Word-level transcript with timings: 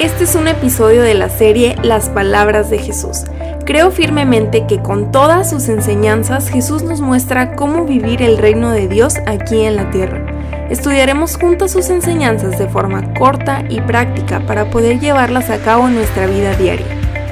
Este 0.00 0.22
es 0.22 0.36
un 0.36 0.46
episodio 0.46 1.02
de 1.02 1.14
la 1.14 1.28
serie 1.28 1.74
Las 1.82 2.08
Palabras 2.08 2.70
de 2.70 2.78
Jesús. 2.78 3.24
Creo 3.66 3.90
firmemente 3.90 4.64
que 4.68 4.80
con 4.80 5.10
todas 5.10 5.50
sus 5.50 5.68
enseñanzas 5.68 6.48
Jesús 6.50 6.84
nos 6.84 7.00
muestra 7.00 7.56
cómo 7.56 7.84
vivir 7.84 8.22
el 8.22 8.38
reino 8.38 8.70
de 8.70 8.86
Dios 8.86 9.14
aquí 9.26 9.62
en 9.62 9.74
la 9.74 9.90
tierra. 9.90 10.24
Estudiaremos 10.70 11.36
juntos 11.36 11.72
sus 11.72 11.90
enseñanzas 11.90 12.60
de 12.60 12.68
forma 12.68 13.12
corta 13.14 13.64
y 13.68 13.80
práctica 13.80 14.38
para 14.46 14.70
poder 14.70 15.00
llevarlas 15.00 15.50
a 15.50 15.58
cabo 15.58 15.88
en 15.88 15.96
nuestra 15.96 16.26
vida 16.26 16.54
diaria. 16.54 16.86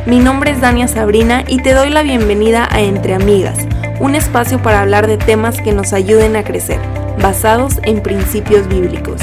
Mi 0.04 0.18
nombre 0.18 0.50
es 0.50 0.60
Dania 0.60 0.88
Sabrina 0.88 1.44
y 1.46 1.62
te 1.62 1.72
doy 1.72 1.90
la 1.90 2.02
bienvenida 2.02 2.66
a 2.68 2.80
Entre 2.80 3.14
Amigas, 3.14 3.58
un 4.00 4.16
espacio 4.16 4.60
para 4.60 4.80
hablar 4.80 5.06
de 5.06 5.18
temas 5.18 5.60
que 5.60 5.72
nos 5.72 5.92
ayuden 5.92 6.34
a 6.34 6.42
crecer, 6.42 6.80
basados 7.22 7.78
en 7.84 8.02
principios 8.02 8.66
bíblicos. 8.66 9.22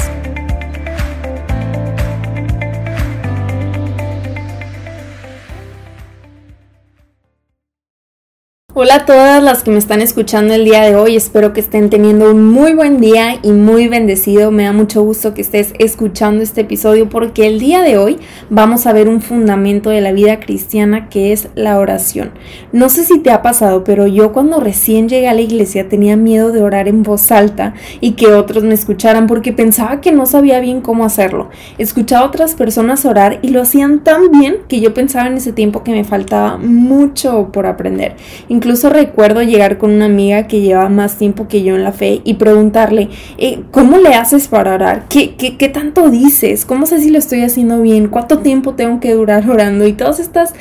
Hola 8.76 8.96
a 8.96 9.06
todas 9.06 9.40
las 9.40 9.62
que 9.62 9.70
me 9.70 9.78
están 9.78 10.00
escuchando 10.00 10.52
el 10.52 10.64
día 10.64 10.82
de 10.82 10.96
hoy, 10.96 11.14
espero 11.14 11.52
que 11.52 11.60
estén 11.60 11.90
teniendo 11.90 12.28
un 12.32 12.44
muy 12.44 12.74
buen 12.74 13.00
día 13.00 13.38
y 13.40 13.52
muy 13.52 13.86
bendecido. 13.86 14.50
Me 14.50 14.64
da 14.64 14.72
mucho 14.72 15.04
gusto 15.04 15.32
que 15.32 15.42
estés 15.42 15.74
escuchando 15.78 16.42
este 16.42 16.62
episodio 16.62 17.08
porque 17.08 17.46
el 17.46 17.60
día 17.60 17.82
de 17.82 17.98
hoy 17.98 18.18
vamos 18.50 18.88
a 18.88 18.92
ver 18.92 19.08
un 19.08 19.20
fundamento 19.20 19.90
de 19.90 20.00
la 20.00 20.10
vida 20.10 20.40
cristiana 20.40 21.08
que 21.08 21.32
es 21.32 21.50
la 21.54 21.78
oración. 21.78 22.32
No 22.72 22.88
sé 22.88 23.04
si 23.04 23.20
te 23.20 23.30
ha 23.30 23.42
pasado, 23.42 23.84
pero 23.84 24.08
yo 24.08 24.32
cuando 24.32 24.58
recién 24.58 25.08
llegué 25.08 25.28
a 25.28 25.34
la 25.34 25.42
iglesia 25.42 25.88
tenía 25.88 26.16
miedo 26.16 26.50
de 26.50 26.60
orar 26.60 26.88
en 26.88 27.04
voz 27.04 27.30
alta 27.30 27.74
y 28.00 28.14
que 28.14 28.32
otros 28.32 28.64
me 28.64 28.74
escucharan 28.74 29.28
porque 29.28 29.52
pensaba 29.52 30.00
que 30.00 30.10
no 30.10 30.26
sabía 30.26 30.58
bien 30.58 30.80
cómo 30.80 31.04
hacerlo. 31.04 31.48
Escuchaba 31.78 32.24
a 32.24 32.28
otras 32.28 32.56
personas 32.56 33.04
orar 33.04 33.38
y 33.40 33.50
lo 33.50 33.62
hacían 33.62 34.02
tan 34.02 34.32
bien 34.32 34.56
que 34.66 34.80
yo 34.80 34.92
pensaba 34.94 35.28
en 35.28 35.34
ese 35.34 35.52
tiempo 35.52 35.84
que 35.84 35.92
me 35.92 36.02
faltaba 36.02 36.56
mucho 36.56 37.50
por 37.52 37.66
aprender. 37.66 38.16
Incluso 38.64 38.88
recuerdo 38.88 39.42
llegar 39.42 39.76
con 39.76 39.90
una 39.90 40.06
amiga 40.06 40.46
que 40.46 40.62
lleva 40.62 40.88
más 40.88 41.16
tiempo 41.18 41.48
que 41.48 41.62
yo 41.62 41.74
en 41.74 41.84
la 41.84 41.92
fe 41.92 42.22
y 42.24 42.34
preguntarle, 42.34 43.10
eh, 43.36 43.60
¿cómo 43.70 43.98
le 43.98 44.14
haces 44.14 44.48
para 44.48 44.72
orar? 44.72 45.04
¿Qué, 45.10 45.34
¿Qué, 45.34 45.58
qué, 45.58 45.68
tanto 45.68 46.08
dices? 46.08 46.64
¿Cómo 46.64 46.86
sé 46.86 46.98
si 47.00 47.10
lo 47.10 47.18
estoy 47.18 47.42
haciendo 47.42 47.82
bien? 47.82 48.08
¿Cuánto 48.08 48.38
tiempo 48.38 48.72
tengo 48.72 49.00
que 49.00 49.12
durar 49.12 49.50
orando? 49.50 49.86
Y 49.86 49.92
todas 49.92 50.18
estas 50.18 50.54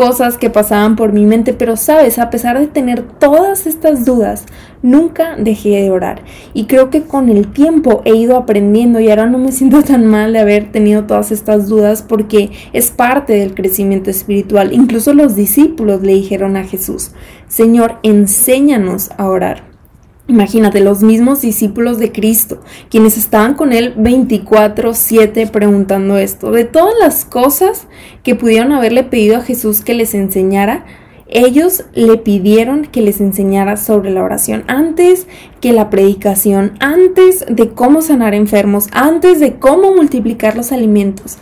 cosas 0.00 0.38
que 0.38 0.48
pasaban 0.48 0.96
por 0.96 1.12
mi 1.12 1.26
mente, 1.26 1.52
pero 1.52 1.76
sabes, 1.76 2.18
a 2.18 2.30
pesar 2.30 2.58
de 2.58 2.68
tener 2.68 3.02
todas 3.02 3.66
estas 3.66 4.06
dudas, 4.06 4.46
nunca 4.80 5.36
dejé 5.36 5.82
de 5.82 5.90
orar. 5.90 6.22
Y 6.54 6.64
creo 6.64 6.88
que 6.88 7.02
con 7.02 7.28
el 7.28 7.52
tiempo 7.52 8.00
he 8.06 8.14
ido 8.14 8.38
aprendiendo 8.38 8.98
y 8.98 9.10
ahora 9.10 9.26
no 9.26 9.36
me 9.36 9.52
siento 9.58 9.82
tan 9.82 10.06
mal 10.06 10.32
de 10.32 10.38
haber 10.38 10.72
tenido 10.72 11.04
todas 11.04 11.30
estas 11.32 11.68
dudas 11.68 12.00
porque 12.00 12.50
es 12.72 12.90
parte 12.90 13.34
del 13.34 13.54
crecimiento 13.54 14.08
espiritual. 14.08 14.72
Incluso 14.72 15.12
los 15.12 15.36
discípulos 15.36 16.00
le 16.00 16.14
dijeron 16.14 16.56
a 16.56 16.64
Jesús, 16.64 17.10
Señor, 17.48 17.98
enséñanos 18.02 19.10
a 19.18 19.28
orar. 19.28 19.69
Imagínate, 20.30 20.78
los 20.78 21.02
mismos 21.02 21.40
discípulos 21.40 21.98
de 21.98 22.12
Cristo, 22.12 22.60
quienes 22.88 23.18
estaban 23.18 23.54
con 23.54 23.72
él 23.72 23.94
24/7 23.96 25.48
preguntando 25.48 26.18
esto, 26.18 26.52
de 26.52 26.62
todas 26.64 26.94
las 27.00 27.24
cosas 27.24 27.88
que 28.22 28.36
pudieron 28.36 28.70
haberle 28.70 29.02
pedido 29.02 29.38
a 29.38 29.40
Jesús 29.40 29.80
que 29.80 29.92
les 29.92 30.14
enseñara, 30.14 30.84
ellos 31.26 31.82
le 31.94 32.16
pidieron 32.16 32.84
que 32.84 33.02
les 33.02 33.20
enseñara 33.20 33.76
sobre 33.76 34.12
la 34.12 34.22
oración 34.22 34.62
antes 34.68 35.26
que 35.60 35.72
la 35.72 35.90
predicación, 35.90 36.74
antes 36.78 37.44
de 37.48 37.70
cómo 37.70 38.00
sanar 38.00 38.32
enfermos, 38.32 38.86
antes 38.92 39.40
de 39.40 39.54
cómo 39.54 39.92
multiplicar 39.92 40.54
los 40.54 40.70
alimentos. 40.70 41.38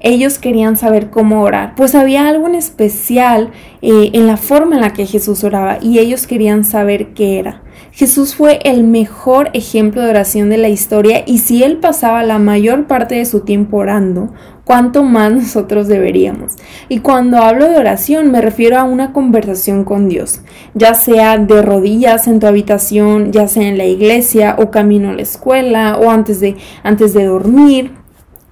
Ellos 0.00 0.38
querían 0.38 0.78
saber 0.78 1.10
cómo 1.10 1.42
orar, 1.42 1.74
pues 1.74 1.94
había 1.94 2.26
algo 2.28 2.48
en 2.48 2.54
especial 2.54 3.50
eh, 3.82 4.08
en 4.14 4.26
la 4.26 4.38
forma 4.38 4.76
en 4.76 4.80
la 4.80 4.94
que 4.94 5.04
Jesús 5.04 5.44
oraba 5.44 5.76
y 5.82 5.98
ellos 5.98 6.26
querían 6.26 6.64
saber 6.64 7.12
qué 7.12 7.38
era. 7.38 7.61
Jesús 7.94 8.34
fue 8.34 8.58
el 8.64 8.84
mejor 8.84 9.50
ejemplo 9.52 10.00
de 10.00 10.08
oración 10.08 10.48
de 10.48 10.56
la 10.56 10.70
historia 10.70 11.24
y 11.26 11.38
si 11.38 11.62
él 11.62 11.76
pasaba 11.76 12.22
la 12.22 12.38
mayor 12.38 12.86
parte 12.86 13.16
de 13.16 13.26
su 13.26 13.40
tiempo 13.40 13.76
orando, 13.76 14.32
cuánto 14.64 15.02
más 15.02 15.32
nosotros 15.34 15.88
deberíamos. 15.88 16.54
Y 16.88 17.00
cuando 17.00 17.36
hablo 17.36 17.68
de 17.68 17.76
oración 17.76 18.30
me 18.30 18.40
refiero 18.40 18.78
a 18.78 18.84
una 18.84 19.12
conversación 19.12 19.84
con 19.84 20.08
Dios, 20.08 20.40
ya 20.72 20.94
sea 20.94 21.36
de 21.36 21.60
rodillas 21.60 22.28
en 22.28 22.40
tu 22.40 22.46
habitación, 22.46 23.30
ya 23.30 23.46
sea 23.46 23.68
en 23.68 23.76
la 23.76 23.84
iglesia 23.84 24.56
o 24.58 24.70
camino 24.70 25.10
a 25.10 25.14
la 25.14 25.22
escuela 25.22 25.98
o 25.98 26.10
antes 26.10 26.40
de 26.40 26.56
antes 26.82 27.12
de 27.12 27.26
dormir 27.26 28.01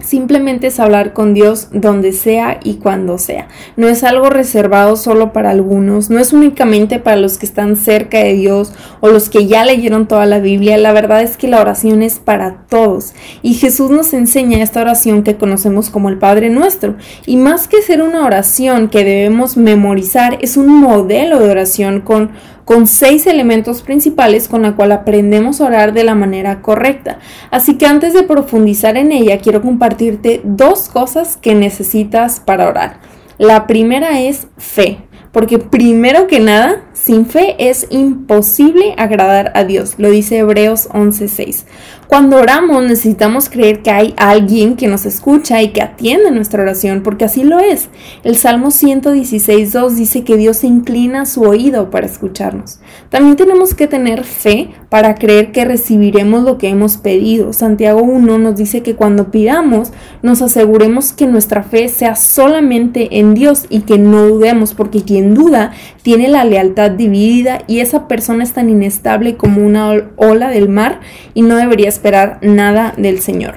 Simplemente 0.02 0.68
es 0.68 0.80
hablar 0.80 1.12
con 1.12 1.34
Dios 1.34 1.68
donde 1.72 2.12
sea 2.12 2.58
y 2.64 2.74
cuando 2.74 3.18
sea. 3.18 3.48
No 3.76 3.88
es 3.88 4.02
algo 4.02 4.30
reservado 4.30 4.96
solo 4.96 5.32
para 5.32 5.50
algunos, 5.50 6.10
no 6.10 6.18
es 6.18 6.32
únicamente 6.32 6.98
para 6.98 7.16
los 7.16 7.38
que 7.38 7.46
están 7.46 7.76
cerca 7.76 8.18
de 8.18 8.34
Dios 8.34 8.72
o 9.00 9.08
los 9.08 9.28
que 9.28 9.46
ya 9.46 9.64
leyeron 9.64 10.08
toda 10.08 10.26
la 10.26 10.38
Biblia. 10.38 10.78
La 10.78 10.92
verdad 10.92 11.22
es 11.22 11.36
que 11.36 11.48
la 11.48 11.60
oración 11.60 12.02
es 12.02 12.18
para 12.18 12.66
todos. 12.68 13.12
Y 13.42 13.54
Jesús 13.54 13.90
nos 13.90 14.12
enseña 14.14 14.62
esta 14.62 14.80
oración 14.80 15.22
que 15.22 15.36
conocemos 15.36 15.90
como 15.90 16.08
el 16.08 16.18
Padre 16.18 16.50
Nuestro. 16.50 16.96
Y 17.26 17.36
más 17.36 17.68
que 17.68 17.82
ser 17.82 18.02
una 18.02 18.24
oración 18.24 18.88
que 18.88 19.04
debemos 19.04 19.56
memorizar, 19.56 20.38
es 20.40 20.56
un 20.56 20.68
modelo 20.68 21.38
de 21.40 21.50
oración 21.50 22.00
con 22.00 22.30
con 22.70 22.86
seis 22.86 23.26
elementos 23.26 23.82
principales 23.82 24.46
con 24.46 24.62
la 24.62 24.76
cual 24.76 24.92
aprendemos 24.92 25.60
a 25.60 25.64
orar 25.64 25.92
de 25.92 26.04
la 26.04 26.14
manera 26.14 26.62
correcta. 26.62 27.18
Así 27.50 27.76
que 27.76 27.84
antes 27.84 28.14
de 28.14 28.22
profundizar 28.22 28.96
en 28.96 29.10
ella, 29.10 29.38
quiero 29.38 29.60
compartirte 29.60 30.40
dos 30.44 30.88
cosas 30.88 31.36
que 31.36 31.56
necesitas 31.56 32.38
para 32.38 32.68
orar. 32.68 33.00
La 33.38 33.66
primera 33.66 34.20
es 34.20 34.46
fe, 34.56 34.98
porque 35.32 35.58
primero 35.58 36.28
que 36.28 36.38
nada, 36.38 36.84
sin 37.02 37.26
fe 37.26 37.56
es 37.58 37.86
imposible 37.90 38.94
agradar 38.98 39.52
a 39.54 39.64
Dios, 39.64 39.94
lo 39.98 40.10
dice 40.10 40.38
Hebreos 40.38 40.88
11:6. 40.92 41.64
Cuando 42.10 42.38
oramos 42.38 42.82
necesitamos 42.82 43.48
creer 43.48 43.82
que 43.82 43.92
hay 43.92 44.14
alguien 44.16 44.74
que 44.74 44.88
nos 44.88 45.06
escucha 45.06 45.62
y 45.62 45.68
que 45.68 45.80
atiende 45.80 46.32
nuestra 46.32 46.62
oración, 46.62 47.02
porque 47.04 47.24
así 47.24 47.44
lo 47.44 47.60
es. 47.60 47.88
El 48.24 48.34
Salmo 48.34 48.72
116.2 48.72 49.90
dice 49.90 50.24
que 50.24 50.36
Dios 50.36 50.64
inclina 50.64 51.24
su 51.24 51.42
oído 51.42 51.88
para 51.90 52.06
escucharnos. 52.06 52.80
También 53.10 53.36
tenemos 53.36 53.74
que 53.74 53.86
tener 53.86 54.24
fe 54.24 54.70
para 54.88 55.14
creer 55.14 55.52
que 55.52 55.64
recibiremos 55.64 56.42
lo 56.42 56.58
que 56.58 56.68
hemos 56.68 56.96
pedido. 56.96 57.52
Santiago 57.52 58.02
1 58.02 58.38
nos 58.38 58.56
dice 58.56 58.82
que 58.82 58.96
cuando 58.96 59.30
pidamos 59.30 59.92
nos 60.20 60.42
aseguremos 60.42 61.12
que 61.12 61.28
nuestra 61.28 61.62
fe 61.62 61.88
sea 61.88 62.16
solamente 62.16 63.20
en 63.20 63.34
Dios 63.34 63.66
y 63.70 63.82
que 63.82 63.98
no 63.98 64.26
dudemos, 64.26 64.74
porque 64.74 65.02
quien 65.02 65.34
duda 65.34 65.70
tiene 66.02 66.26
la 66.26 66.44
lealtad 66.44 66.89
dividida 66.90 67.62
y 67.66 67.80
esa 67.80 68.08
persona 68.08 68.44
es 68.44 68.52
tan 68.52 68.68
inestable 68.68 69.36
como 69.36 69.64
una 69.64 70.10
ola 70.16 70.50
del 70.50 70.68
mar 70.68 71.00
y 71.34 71.42
no 71.42 71.56
debería 71.56 71.88
esperar 71.88 72.38
nada 72.42 72.94
del 72.96 73.20
Señor. 73.20 73.56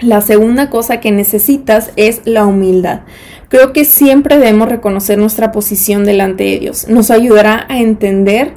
La 0.00 0.20
segunda 0.20 0.68
cosa 0.68 1.00
que 1.00 1.12
necesitas 1.12 1.92
es 1.96 2.22
la 2.24 2.44
humildad. 2.44 3.02
Creo 3.48 3.72
que 3.72 3.84
siempre 3.84 4.38
debemos 4.38 4.68
reconocer 4.68 5.18
nuestra 5.18 5.52
posición 5.52 6.04
delante 6.04 6.42
de 6.44 6.58
Dios. 6.58 6.88
Nos 6.88 7.10
ayudará 7.10 7.66
a 7.68 7.78
entender 7.78 8.54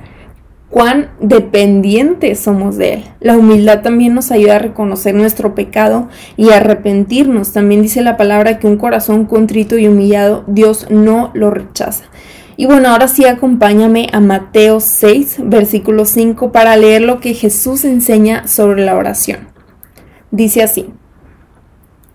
cuán 0.70 1.10
dependientes 1.20 2.40
somos 2.40 2.78
de 2.78 2.96
Él. 2.96 3.04
La 3.20 3.38
humildad 3.38 3.82
también 3.82 4.14
nos 4.14 4.32
ayuda 4.32 4.56
a 4.56 4.60
reconocer 4.60 5.14
nuestro 5.14 5.54
pecado 5.54 6.10
y 6.36 6.50
arrepentirnos. 6.50 7.54
También 7.54 7.82
dice 7.82 8.02
la 8.02 8.18
palabra 8.18 8.58
que 8.58 8.68
un 8.68 8.78
corazón 8.78 9.26
contrito 9.26 9.78
y 9.78 9.88
humillado 9.88 10.44
Dios 10.48 10.88
no 10.90 11.32
lo 11.34 11.52
rechaza. 11.52 12.06
Y 12.58 12.66
bueno, 12.66 12.90
ahora 12.90 13.08
sí 13.08 13.26
acompáñame 13.26 14.08
a 14.14 14.22
Mateo 14.22 14.80
6, 14.80 15.38
versículo 15.44 16.06
5, 16.06 16.52
para 16.52 16.78
leer 16.78 17.02
lo 17.02 17.20
que 17.20 17.34
Jesús 17.34 17.84
enseña 17.84 18.48
sobre 18.48 18.86
la 18.86 18.96
oración. 18.96 19.50
Dice 20.32 20.64
así, 20.64 20.88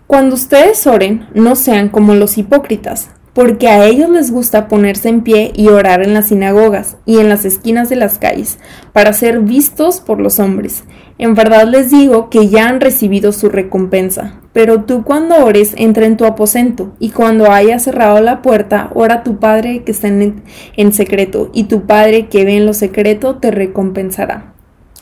Cuando 0.07 0.35
ustedes 0.35 0.87
oren, 0.87 1.27
no 1.35 1.55
sean 1.55 1.89
como 1.89 2.15
los 2.15 2.39
hipócritas, 2.39 3.11
porque 3.33 3.67
a 3.67 3.85
ellos 3.85 4.09
les 4.09 4.31
gusta 4.31 4.67
ponerse 4.67 5.09
en 5.09 5.21
pie 5.21 5.51
y 5.55 5.67
orar 5.67 6.01
en 6.01 6.15
las 6.15 6.29
sinagogas 6.29 6.97
y 7.05 7.19
en 7.19 7.29
las 7.29 7.45
esquinas 7.45 7.89
de 7.89 7.95
las 7.95 8.17
calles, 8.17 8.57
para 8.93 9.13
ser 9.13 9.41
vistos 9.41 10.01
por 10.01 10.19
los 10.19 10.39
hombres. 10.39 10.83
En 11.19 11.35
verdad 11.35 11.67
les 11.67 11.91
digo 11.91 12.31
que 12.31 12.49
ya 12.49 12.67
han 12.67 12.81
recibido 12.81 13.31
su 13.31 13.47
recompensa. 13.47 14.40
Pero 14.53 14.83
tú 14.83 15.03
cuando 15.03 15.45
ores, 15.45 15.73
entra 15.77 16.05
en 16.05 16.17
tu 16.17 16.25
aposento, 16.25 16.93
y 16.99 17.09
cuando 17.09 17.51
hayas 17.51 17.83
cerrado 17.83 18.19
la 18.21 18.41
puerta, 18.41 18.89
ora 18.93 19.15
a 19.15 19.23
tu 19.23 19.39
Padre 19.39 19.83
que 19.83 19.91
está 19.91 20.07
en, 20.07 20.43
en 20.75 20.93
secreto, 20.93 21.49
y 21.53 21.65
tu 21.65 21.85
Padre 21.85 22.27
que 22.27 22.43
ve 22.43 22.57
en 22.57 22.65
lo 22.65 22.73
secreto 22.73 23.37
te 23.37 23.51
recompensará. 23.51 24.51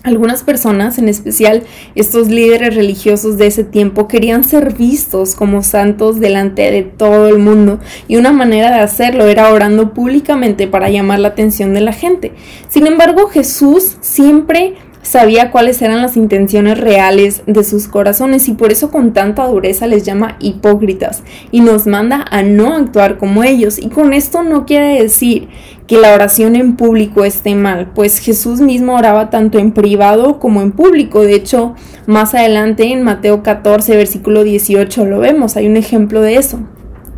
Algunas 0.01 0.43
personas, 0.43 0.97
en 0.97 1.09
especial 1.09 1.63
estos 1.93 2.29
líderes 2.29 2.73
religiosos 2.73 3.37
de 3.37 3.47
ese 3.47 3.65
tiempo, 3.65 4.07
querían 4.07 4.45
ser 4.45 4.73
vistos 4.73 5.35
como 5.35 5.61
santos 5.61 6.21
delante 6.21 6.71
de 6.71 6.83
todo 6.83 7.27
el 7.27 7.39
mundo 7.39 7.79
y 8.07 8.15
una 8.15 8.31
manera 8.31 8.71
de 8.71 8.79
hacerlo 8.79 9.27
era 9.27 9.51
orando 9.51 9.93
públicamente 9.93 10.67
para 10.67 10.89
llamar 10.89 11.19
la 11.19 11.27
atención 11.29 11.73
de 11.73 11.81
la 11.81 11.91
gente. 11.91 12.31
Sin 12.69 12.87
embargo, 12.87 13.27
Jesús 13.27 13.97
siempre 13.99 14.75
sabía 15.01 15.51
cuáles 15.51 15.81
eran 15.81 16.01
las 16.01 16.17
intenciones 16.17 16.79
reales 16.79 17.41
de 17.45 17.63
sus 17.63 17.87
corazones 17.87 18.47
y 18.47 18.53
por 18.53 18.71
eso 18.71 18.91
con 18.91 19.13
tanta 19.13 19.47
dureza 19.47 19.87
les 19.87 20.03
llama 20.03 20.37
hipócritas 20.39 21.23
y 21.51 21.61
nos 21.61 21.87
manda 21.87 22.25
a 22.29 22.43
no 22.43 22.75
actuar 22.75 23.17
como 23.17 23.43
ellos. 23.43 23.79
Y 23.79 23.89
con 23.89 24.13
esto 24.13 24.43
no 24.43 24.65
quiere 24.65 25.01
decir 25.01 25.47
que 25.87 25.97
la 25.97 26.13
oración 26.13 26.55
en 26.55 26.75
público 26.75 27.25
esté 27.25 27.55
mal, 27.55 27.91
pues 27.95 28.19
Jesús 28.19 28.61
mismo 28.61 28.95
oraba 28.95 29.29
tanto 29.29 29.57
en 29.57 29.71
privado 29.71 30.39
como 30.39 30.61
en 30.61 30.71
público. 30.71 31.21
De 31.21 31.33
hecho, 31.33 31.75
más 32.05 32.35
adelante 32.35 32.91
en 32.91 33.01
Mateo 33.01 33.41
14, 33.41 33.95
versículo 33.97 34.43
18 34.43 35.05
lo 35.05 35.19
vemos, 35.19 35.55
hay 35.55 35.67
un 35.67 35.77
ejemplo 35.77 36.21
de 36.21 36.35
eso. 36.35 36.59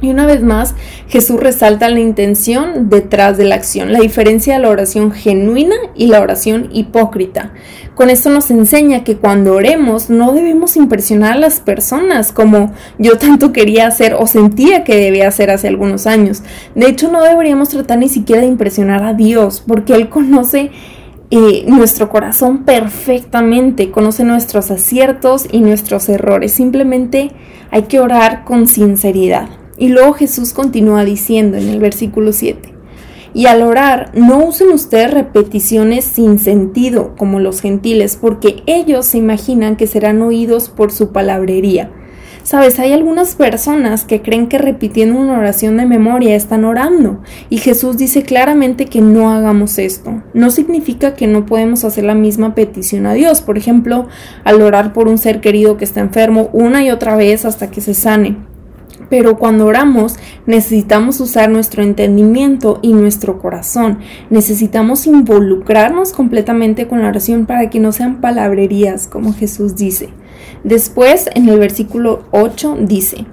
Y 0.02 0.10
una 0.10 0.26
vez 0.26 0.42
más, 0.42 0.74
Jesús 1.08 1.40
resalta 1.40 1.88
la 1.90 2.00
intención 2.00 2.90
detrás 2.90 3.38
de 3.38 3.46
la 3.46 3.56
acción, 3.56 3.94
la 3.94 4.00
diferencia 4.00 4.56
de 4.56 4.60
la 4.60 4.70
oración 4.70 5.12
genuina 5.12 5.76
y 5.96 6.08
la 6.08 6.22
oración 6.22 6.70
hipócrita. 6.72 7.54
Con 7.94 8.10
esto 8.10 8.32
nos 8.32 8.50
enseña 8.50 9.04
que 9.04 9.18
cuando 9.18 9.54
oremos 9.54 10.10
no 10.10 10.32
debemos 10.32 10.76
impresionar 10.76 11.34
a 11.34 11.40
las 11.40 11.60
personas 11.60 12.32
como 12.32 12.74
yo 12.98 13.20
tanto 13.20 13.54
quería 13.54 13.86
hacer 13.86 14.16
o 14.16 14.26
sentía 14.26 14.84
que 14.84 14.96
debía 14.96 15.28
hacer 15.28 15.52
hace 15.52 15.68
algunos 15.68 16.08
años. 16.08 16.42
De 16.74 16.88
hecho, 16.88 17.12
no 17.12 17.22
deberíamos 17.22 17.70
tratar 17.70 18.00
ni 18.00 18.10
siquiera 18.10 18.42
de 18.42 18.48
impresionar 18.48 19.04
a 19.04 19.14
Dios, 19.14 19.64
porque 19.66 19.94
Él 19.94 20.10
conoce 20.10 20.72
eh, 21.30 21.64
nuestro 21.68 22.10
corazón 22.10 22.64
perfectamente, 22.66 23.92
conoce 23.92 24.24
nuestros 24.24 24.72
aciertos 24.72 25.46
y 25.52 25.60
nuestros 25.60 26.10
errores. 26.10 26.54
Simplemente 26.54 27.32
hay 27.70 27.84
que 27.84 28.00
orar 28.00 28.46
con 28.46 28.68
sinceridad. 28.68 29.61
Y 29.82 29.88
luego 29.88 30.14
Jesús 30.14 30.54
continúa 30.54 31.04
diciendo 31.04 31.58
en 31.58 31.68
el 31.68 31.80
versículo 31.80 32.34
7, 32.34 32.72
y 33.34 33.48
al 33.48 33.64
orar, 33.64 34.12
no 34.14 34.46
usen 34.46 34.70
ustedes 34.70 35.12
repeticiones 35.12 36.06
sin 36.06 36.38
sentido 36.38 37.16
como 37.18 37.40
los 37.40 37.62
gentiles, 37.62 38.16
porque 38.16 38.62
ellos 38.68 39.08
se 39.08 39.18
imaginan 39.18 39.78
que 39.78 39.88
serán 39.88 40.22
oídos 40.22 40.70
por 40.70 40.92
su 40.92 41.12
palabrería. 41.12 41.90
Sabes, 42.44 42.78
hay 42.78 42.94
algunas 42.94 43.34
personas 43.34 44.04
que 44.04 44.22
creen 44.22 44.50
que 44.50 44.60
repitiendo 44.60 45.20
una 45.20 45.40
oración 45.40 45.78
de 45.78 45.88
memoria 45.88 46.36
están 46.36 46.64
orando 46.64 47.24
y 47.50 47.58
Jesús 47.58 47.98
dice 47.98 48.22
claramente 48.22 48.86
que 48.86 49.02
no 49.02 49.32
hagamos 49.32 49.80
esto. 49.80 50.22
No 50.36 50.52
significa 50.52 51.16
que 51.16 51.26
no 51.26 51.48
podemos 51.48 51.84
hacer 51.86 52.04
la 52.04 52.14
misma 52.14 52.54
petición 52.54 53.08
a 53.08 53.16
Dios, 53.16 53.42
por 53.42 53.58
ejemplo, 53.58 54.08
al 54.44 54.62
orar 54.62 54.94
por 54.94 55.08
un 55.08 55.18
ser 55.18 55.42
querido 55.42 55.78
que 55.78 55.86
está 55.86 56.02
enfermo 56.02 56.52
una 56.54 56.84
y 56.84 56.92
otra 56.92 57.16
vez 57.16 57.46
hasta 57.46 57.72
que 57.72 57.82
se 57.82 57.96
sane. 57.96 58.51
Pero 59.12 59.38
cuando 59.38 59.66
oramos 59.66 60.16
necesitamos 60.48 61.20
usar 61.20 61.50
nuestro 61.50 61.84
entendimiento 61.84 62.80
y 62.82 62.94
nuestro 62.94 63.40
corazón. 63.40 64.00
Necesitamos 64.30 65.06
involucrarnos 65.06 66.14
completamente 66.14 66.88
con 66.88 67.02
la 67.02 67.10
oración 67.10 67.46
para 67.46 67.70
que 67.70 67.82
no 67.82 67.92
sean 67.92 68.22
palabrerías, 68.22 69.08
como 69.08 69.34
Jesús 69.34 69.76
dice. 69.76 70.10
Después, 70.64 71.30
en 71.36 71.50
el 71.50 71.60
versículo 71.60 72.24
8 72.32 72.78
dice, 72.82 73.26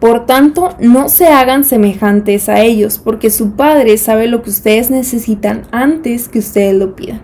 por 0.00 0.26
tanto, 0.26 0.74
no 0.80 1.08
se 1.08 1.26
hagan 1.28 1.62
semejantes 1.62 2.48
a 2.48 2.62
ellos, 2.62 2.98
porque 2.98 3.30
su 3.30 3.52
Padre 3.52 3.98
sabe 3.98 4.26
lo 4.26 4.42
que 4.42 4.50
ustedes 4.50 4.90
necesitan 4.90 5.62
antes 5.70 6.28
que 6.28 6.40
ustedes 6.40 6.74
lo 6.74 6.96
pidan. 6.96 7.22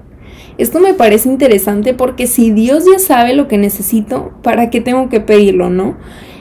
Esto 0.59 0.79
me 0.79 0.95
parece 0.95 1.29
interesante 1.29 1.93
porque 1.93 2.27
si 2.27 2.51
Dios 2.51 2.85
ya 2.91 2.99
sabe 2.99 3.35
lo 3.35 3.49
que 3.49 3.59
necesito, 3.59 4.33
¿para 4.43 4.71
qué 4.71 4.81
tengo 4.81 5.09
que 5.09 5.21
pedirlo, 5.21 5.71
no? 5.71 5.97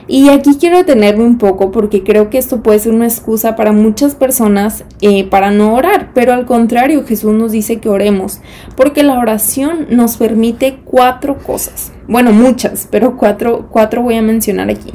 Y 0.08 0.28
aquí 0.28 0.56
quiero 0.58 0.76
detenerme 0.76 1.24
un 1.24 1.36
poco 1.36 1.72
porque 1.72 2.04
creo 2.04 2.30
que 2.30 2.38
esto 2.38 2.62
puede 2.62 2.78
ser 2.78 2.92
una 2.92 3.06
excusa 3.06 3.56
para 3.56 3.72
muchas 3.72 4.14
personas 4.14 4.84
eh, 5.00 5.24
para 5.28 5.50
no 5.50 5.74
orar, 5.74 6.12
pero 6.14 6.32
al 6.32 6.46
contrario 6.46 7.04
Jesús 7.04 7.32
nos 7.32 7.50
dice 7.50 7.80
que 7.80 7.88
oremos, 7.88 8.40
porque 8.76 9.02
la 9.02 9.18
oración 9.18 9.86
nos 9.90 10.16
permite 10.16 10.78
cuatro 10.84 11.38
cosas, 11.38 11.92
bueno 12.06 12.30
muchas, 12.30 12.86
pero 12.88 13.16
cuatro, 13.16 13.66
cuatro 13.70 14.02
voy 14.02 14.14
a 14.14 14.22
mencionar 14.22 14.70
aquí. 14.70 14.92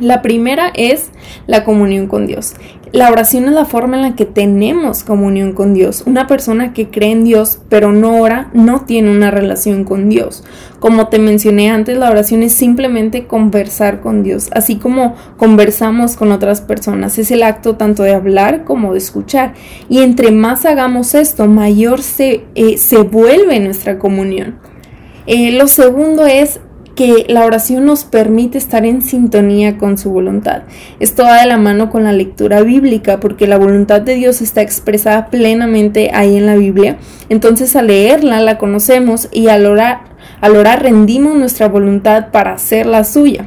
La 0.00 0.22
primera 0.22 0.70
es 0.74 1.10
la 1.46 1.64
comunión 1.64 2.06
con 2.06 2.26
Dios. 2.26 2.54
La 2.92 3.10
oración 3.10 3.44
es 3.44 3.52
la 3.52 3.66
forma 3.66 3.96
en 3.96 4.02
la 4.02 4.16
que 4.16 4.24
tenemos 4.24 5.02
comunión 5.04 5.52
con 5.52 5.74
Dios. 5.74 6.04
Una 6.06 6.26
persona 6.26 6.72
que 6.72 6.88
cree 6.88 7.10
en 7.10 7.24
Dios 7.24 7.58
pero 7.68 7.92
no 7.92 8.20
ora 8.20 8.48
no 8.54 8.82
tiene 8.82 9.10
una 9.10 9.30
relación 9.30 9.84
con 9.84 10.08
Dios. 10.08 10.44
Como 10.78 11.08
te 11.08 11.18
mencioné 11.18 11.70
antes, 11.70 11.98
la 11.98 12.10
oración 12.10 12.42
es 12.42 12.54
simplemente 12.54 13.26
conversar 13.26 14.00
con 14.00 14.22
Dios, 14.22 14.48
así 14.52 14.76
como 14.76 15.16
conversamos 15.36 16.16
con 16.16 16.32
otras 16.32 16.60
personas. 16.60 17.18
Es 17.18 17.30
el 17.30 17.42
acto 17.42 17.76
tanto 17.76 18.04
de 18.04 18.14
hablar 18.14 18.64
como 18.64 18.92
de 18.92 18.98
escuchar. 18.98 19.54
Y 19.88 19.98
entre 19.98 20.30
más 20.30 20.64
hagamos 20.64 21.14
esto, 21.14 21.46
mayor 21.46 22.02
se, 22.02 22.44
eh, 22.54 22.78
se 22.78 22.98
vuelve 22.98 23.60
nuestra 23.60 23.98
comunión. 23.98 24.60
Eh, 25.26 25.52
lo 25.52 25.66
segundo 25.66 26.26
es 26.26 26.60
que 26.98 27.26
la 27.28 27.46
oración 27.46 27.86
nos 27.86 28.02
permite 28.04 28.58
estar 28.58 28.84
en 28.84 29.02
sintonía 29.02 29.78
con 29.78 29.98
su 29.98 30.10
voluntad. 30.10 30.62
Esto 30.98 31.22
va 31.22 31.42
de 31.42 31.46
la 31.46 31.56
mano 31.56 31.90
con 31.90 32.02
la 32.02 32.12
lectura 32.12 32.62
bíblica 32.62 33.20
porque 33.20 33.46
la 33.46 33.56
voluntad 33.56 34.00
de 34.00 34.16
Dios 34.16 34.40
está 34.40 34.62
expresada 34.62 35.26
plenamente 35.26 36.10
ahí 36.12 36.36
en 36.36 36.46
la 36.46 36.56
Biblia. 36.56 36.98
Entonces 37.28 37.76
al 37.76 37.86
leerla 37.86 38.40
la 38.40 38.58
conocemos 38.58 39.28
y 39.30 39.46
al 39.46 39.66
orar, 39.66 40.00
al 40.40 40.56
orar 40.56 40.82
rendimos 40.82 41.36
nuestra 41.36 41.68
voluntad 41.68 42.32
para 42.32 42.54
hacer 42.54 42.84
la 42.86 43.04
suya. 43.04 43.46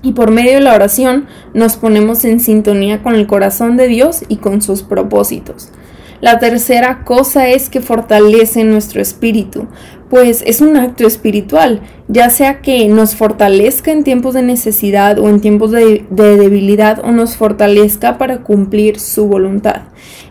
Y 0.00 0.12
por 0.12 0.30
medio 0.30 0.52
de 0.52 0.60
la 0.60 0.76
oración 0.76 1.26
nos 1.52 1.74
ponemos 1.74 2.24
en 2.24 2.38
sintonía 2.38 3.02
con 3.02 3.16
el 3.16 3.26
corazón 3.26 3.76
de 3.76 3.88
Dios 3.88 4.22
y 4.28 4.36
con 4.36 4.62
sus 4.62 4.84
propósitos. 4.84 5.72
La 6.20 6.38
tercera 6.38 7.02
cosa 7.04 7.48
es 7.48 7.68
que 7.68 7.80
fortalece 7.80 8.62
nuestro 8.62 9.02
espíritu, 9.02 9.66
pues 10.14 10.44
es 10.46 10.60
un 10.60 10.76
acto 10.76 11.08
espiritual, 11.08 11.80
ya 12.06 12.30
sea 12.30 12.60
que 12.60 12.86
nos 12.86 13.16
fortalezca 13.16 13.90
en 13.90 14.04
tiempos 14.04 14.34
de 14.34 14.42
necesidad 14.42 15.18
o 15.18 15.28
en 15.28 15.40
tiempos 15.40 15.72
de, 15.72 16.06
debilidad 16.08 17.00
o 17.04 17.10
nos 17.10 17.36
fortalezca 17.36 18.16
para 18.16 18.44
cumplir 18.44 19.00
su 19.00 19.26
voluntad. 19.26 19.82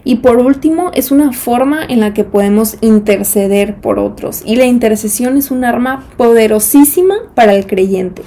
Y 0.06 0.20
por 0.20 0.38
último, 0.38 0.90
es 0.94 1.12
una 1.12 1.34
forma 1.34 1.84
en 1.84 2.00
la 2.00 2.14
que 2.14 2.24
podemos 2.24 2.78
interceder 2.80 3.76
por 3.76 4.00
otros. 4.00 4.42
Y 4.46 4.56
la 4.56 4.68
intercesión 4.68 5.36
es 5.36 5.52
un 5.52 5.66
arma 5.66 6.08
poderosísima 6.16 7.16
para 7.36 7.54
el 7.54 7.68
creyente. 7.68 8.22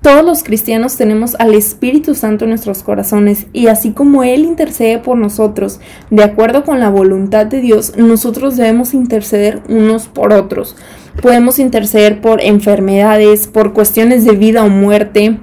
Todos 0.00 0.24
los 0.24 0.42
cristianos 0.42 0.96
tenemos 0.96 1.36
al 1.38 1.54
Espíritu 1.54 2.14
Santo 2.16 2.44
en 2.44 2.50
nuestros 2.50 2.82
corazones 2.82 3.46
y 3.52 3.68
así 3.68 3.92
como 3.92 4.24
Él 4.24 4.44
intercede 4.44 4.98
por 4.98 5.16
nosotros 5.16 5.78
de 6.10 6.24
acuerdo 6.24 6.64
con 6.64 6.80
la 6.80 6.88
voluntad 6.88 7.46
de 7.46 7.60
Dios, 7.60 7.96
nosotros 7.96 8.56
debemos 8.56 8.94
interceder 8.94 9.62
unos 9.68 10.08
por 10.08 10.32
otros. 10.32 10.74
Podemos 11.20 11.58
interceder 11.58 12.20
por 12.20 12.40
enfermedades, 12.40 13.46
por 13.46 13.72
cuestiones 13.72 14.24
de 14.24 14.32
vida 14.32 14.64
o 14.64 14.68
muerte, 14.68 15.38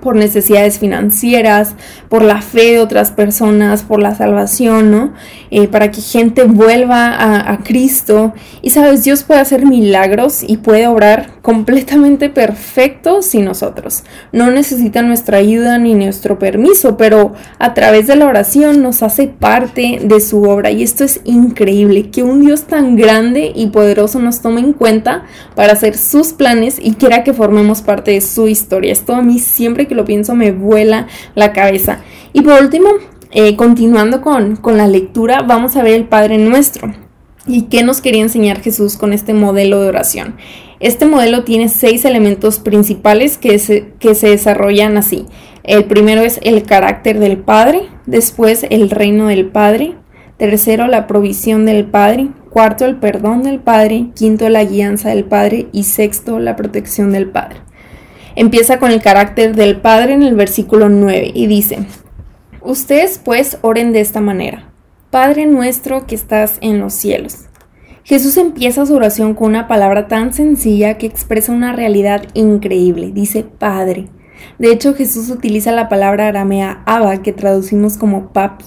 por 0.00 0.16
necesidades 0.16 0.78
financieras, 0.78 1.74
por 2.08 2.22
la 2.22 2.42
fe 2.42 2.72
de 2.72 2.80
otras 2.80 3.10
personas, 3.10 3.82
por 3.82 4.00
la 4.00 4.14
salvación, 4.14 4.90
¿no? 4.90 5.14
Eh, 5.50 5.68
para 5.68 5.90
que 5.90 6.00
gente 6.00 6.44
vuelva 6.44 7.08
a, 7.08 7.52
a, 7.52 7.58
Cristo. 7.58 8.34
Y 8.62 8.70
sabes, 8.70 9.04
Dios 9.04 9.22
puede 9.22 9.40
hacer 9.40 9.64
milagros 9.64 10.42
y 10.46 10.58
puede 10.58 10.86
obrar 10.86 11.35
completamente 11.46 12.28
perfecto 12.28 13.22
sin 13.22 13.44
nosotros. 13.44 14.02
No 14.32 14.50
necesita 14.50 15.02
nuestra 15.02 15.38
ayuda 15.38 15.78
ni 15.78 15.94
nuestro 15.94 16.40
permiso, 16.40 16.96
pero 16.96 17.34
a 17.60 17.72
través 17.72 18.08
de 18.08 18.16
la 18.16 18.26
oración 18.26 18.82
nos 18.82 19.04
hace 19.04 19.28
parte 19.28 20.00
de 20.02 20.20
su 20.20 20.42
obra. 20.42 20.72
Y 20.72 20.82
esto 20.82 21.04
es 21.04 21.20
increíble, 21.22 22.10
que 22.10 22.24
un 22.24 22.40
Dios 22.40 22.64
tan 22.64 22.96
grande 22.96 23.52
y 23.54 23.68
poderoso 23.68 24.18
nos 24.18 24.42
tome 24.42 24.60
en 24.60 24.72
cuenta 24.72 25.22
para 25.54 25.74
hacer 25.74 25.96
sus 25.96 26.32
planes 26.32 26.80
y 26.82 26.94
quiera 26.94 27.22
que 27.22 27.32
formemos 27.32 27.80
parte 27.80 28.10
de 28.10 28.22
su 28.22 28.48
historia. 28.48 28.90
Esto 28.90 29.14
a 29.14 29.22
mí 29.22 29.38
siempre 29.38 29.86
que 29.86 29.94
lo 29.94 30.04
pienso 30.04 30.34
me 30.34 30.50
vuela 30.50 31.06
la 31.36 31.52
cabeza. 31.52 32.00
Y 32.32 32.40
por 32.40 32.60
último, 32.60 32.88
eh, 33.30 33.54
continuando 33.54 34.20
con, 34.20 34.56
con 34.56 34.76
la 34.76 34.88
lectura, 34.88 35.42
vamos 35.42 35.76
a 35.76 35.84
ver 35.84 35.94
el 35.94 36.08
Padre 36.08 36.38
Nuestro. 36.38 36.92
¿Y 37.46 37.66
qué 37.68 37.84
nos 37.84 38.00
quería 38.00 38.22
enseñar 38.22 38.60
Jesús 38.60 38.96
con 38.96 39.12
este 39.12 39.32
modelo 39.32 39.80
de 39.80 39.88
oración? 39.88 40.34
Este 40.78 41.06
modelo 41.06 41.44
tiene 41.44 41.68
seis 41.68 42.04
elementos 42.04 42.58
principales 42.58 43.38
que 43.38 43.58
se, 43.58 43.92
que 43.98 44.14
se 44.14 44.28
desarrollan 44.28 44.96
así. 44.96 45.26
El 45.62 45.84
primero 45.84 46.20
es 46.20 46.38
el 46.42 46.62
carácter 46.64 47.18
del 47.18 47.38
Padre, 47.38 47.82
después 48.04 48.66
el 48.68 48.90
reino 48.90 49.28
del 49.28 49.46
Padre, 49.46 49.94
tercero 50.36 50.86
la 50.86 51.06
provisión 51.06 51.64
del 51.64 51.86
Padre, 51.86 52.28
cuarto 52.50 52.84
el 52.84 52.96
perdón 52.96 53.42
del 53.42 53.58
Padre, 53.58 54.08
quinto 54.14 54.48
la 54.48 54.64
guianza 54.64 55.08
del 55.08 55.24
Padre 55.24 55.68
y 55.72 55.84
sexto 55.84 56.38
la 56.38 56.56
protección 56.56 57.10
del 57.10 57.28
Padre. 57.28 57.56
Empieza 58.34 58.78
con 58.78 58.90
el 58.90 59.00
carácter 59.00 59.56
del 59.56 59.76
Padre 59.80 60.12
en 60.12 60.22
el 60.22 60.34
versículo 60.34 60.90
9 60.90 61.32
y 61.34 61.46
dice, 61.46 61.86
Ustedes 62.60 63.18
pues 63.24 63.58
oren 63.62 63.92
de 63.92 64.00
esta 64.00 64.20
manera, 64.20 64.70
Padre 65.10 65.46
nuestro 65.46 66.06
que 66.06 66.14
estás 66.14 66.58
en 66.60 66.80
los 66.80 66.92
cielos. 66.92 67.46
Jesús 68.06 68.36
empieza 68.36 68.86
su 68.86 68.94
oración 68.94 69.34
con 69.34 69.48
una 69.48 69.66
palabra 69.66 70.06
tan 70.06 70.32
sencilla 70.32 70.96
que 70.96 71.06
expresa 71.06 71.50
una 71.50 71.72
realidad 71.72 72.22
increíble. 72.34 73.10
Dice 73.12 73.42
Padre. 73.42 74.06
De 74.60 74.70
hecho, 74.70 74.94
Jesús 74.94 75.28
utiliza 75.28 75.72
la 75.72 75.88
palabra 75.88 76.28
aramea 76.28 76.84
Abba, 76.86 77.20
que 77.20 77.32
traducimos 77.32 77.96
como 77.96 78.28
papi. 78.28 78.64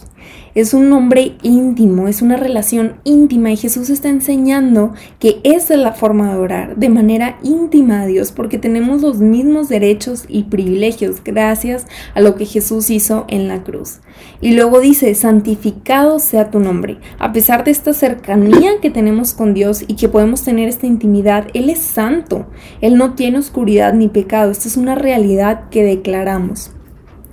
Es 0.55 0.73
un 0.73 0.89
nombre 0.89 1.33
íntimo, 1.43 2.07
es 2.07 2.21
una 2.21 2.35
relación 2.35 2.95
íntima 3.03 3.51
y 3.51 3.57
Jesús 3.57 3.89
está 3.89 4.09
enseñando 4.09 4.93
que 5.19 5.39
esa 5.43 5.75
es 5.75 5.79
la 5.79 5.93
forma 5.93 6.31
de 6.31 6.39
orar, 6.39 6.75
de 6.75 6.89
manera 6.89 7.37
íntima 7.43 8.01
a 8.01 8.05
Dios, 8.07 8.31
porque 8.31 8.57
tenemos 8.57 9.01
los 9.01 9.19
mismos 9.19 9.69
derechos 9.69 10.25
y 10.27 10.43
privilegios 10.43 11.23
gracias 11.23 11.85
a 12.15 12.21
lo 12.21 12.35
que 12.35 12.45
Jesús 12.45 12.89
hizo 12.89 13.25
en 13.27 13.47
la 13.47 13.63
cruz. 13.63 13.99
Y 14.41 14.53
luego 14.53 14.79
dice, 14.79 15.13
santificado 15.15 16.19
sea 16.19 16.49
tu 16.49 16.59
nombre. 16.59 16.97
A 17.19 17.31
pesar 17.31 17.63
de 17.63 17.71
esta 17.71 17.93
cercanía 17.93 18.79
que 18.81 18.89
tenemos 18.89 19.33
con 19.33 19.53
Dios 19.53 19.83
y 19.87 19.95
que 19.95 20.09
podemos 20.09 20.43
tener 20.43 20.67
esta 20.67 20.87
intimidad, 20.87 21.47
Él 21.53 21.69
es 21.69 21.79
santo, 21.79 22.47
Él 22.81 22.97
no 22.97 23.13
tiene 23.13 23.37
oscuridad 23.37 23.93
ni 23.93 24.07
pecado, 24.07 24.51
esta 24.51 24.67
es 24.67 24.77
una 24.77 24.95
realidad 24.95 25.69
que 25.69 25.83
declaramos. 25.83 26.71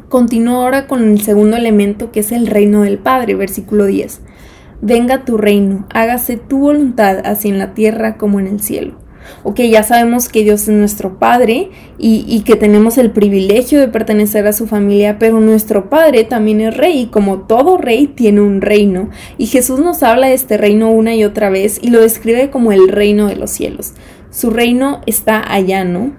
Continúa 0.08 0.62
ahora 0.62 0.86
con 0.86 1.02
el 1.02 1.20
segundo 1.20 1.56
elemento 1.56 2.12
que 2.12 2.20
es 2.20 2.30
el 2.30 2.46
reino 2.46 2.82
del 2.82 2.98
Padre, 2.98 3.34
versículo 3.34 3.86
10. 3.86 4.20
Venga 4.80 5.24
tu 5.24 5.36
reino, 5.36 5.86
hágase 5.92 6.36
tu 6.36 6.58
voluntad 6.58 7.18
así 7.24 7.48
en 7.48 7.58
la 7.58 7.74
tierra 7.74 8.16
como 8.16 8.38
en 8.38 8.46
el 8.46 8.60
cielo. 8.60 8.94
Ok, 9.42 9.60
ya 9.62 9.82
sabemos 9.82 10.28
que 10.28 10.44
Dios 10.44 10.62
es 10.62 10.68
nuestro 10.68 11.18
Padre 11.18 11.70
y, 11.98 12.24
y, 12.28 12.42
que 12.42 12.54
tenemos 12.54 12.96
el 12.98 13.10
privilegio 13.10 13.80
de 13.80 13.88
pertenecer 13.88 14.46
a 14.46 14.52
su 14.52 14.68
familia, 14.68 15.18
pero 15.18 15.40
nuestro 15.40 15.90
Padre 15.90 16.22
también 16.22 16.60
es 16.60 16.76
rey 16.76 17.00
y 17.00 17.06
como 17.06 17.40
todo 17.40 17.76
rey 17.76 18.06
tiene 18.06 18.40
un 18.42 18.60
reino. 18.60 19.10
Y 19.38 19.46
Jesús 19.46 19.80
nos 19.80 20.04
habla 20.04 20.28
de 20.28 20.34
este 20.34 20.56
reino 20.56 20.92
una 20.92 21.16
y 21.16 21.24
otra 21.24 21.50
vez 21.50 21.80
y 21.82 21.90
lo 21.90 22.00
describe 22.00 22.50
como 22.50 22.70
el 22.70 22.86
reino 22.86 23.26
de 23.26 23.34
los 23.34 23.50
cielos. 23.50 23.94
Su 24.30 24.50
reino 24.50 25.00
está 25.06 25.42
allá, 25.52 25.84
¿no? 25.84 26.12